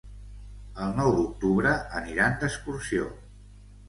[0.85, 3.11] El nou d'octubre aniran d'excursió.